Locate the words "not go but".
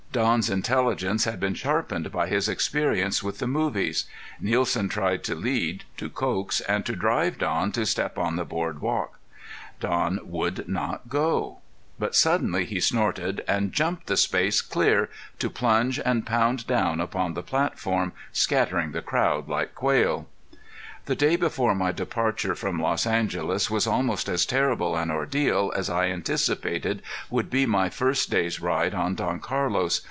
10.67-12.13